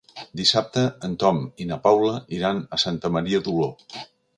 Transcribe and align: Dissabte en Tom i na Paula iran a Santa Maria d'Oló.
Dissabte 0.39 0.85
en 1.09 1.13
Tom 1.25 1.43
i 1.65 1.69
na 1.73 1.79
Paula 1.85 2.17
iran 2.41 2.67
a 2.79 2.85
Santa 2.87 3.17
Maria 3.19 3.45
d'Oló. 3.49 3.75